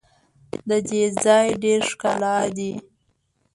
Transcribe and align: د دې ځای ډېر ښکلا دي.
د 0.69 0.71
دې 0.89 1.03
ځای 1.23 1.47
ډېر 1.63 1.79
ښکلا 1.89 2.37
دي. 2.57 2.73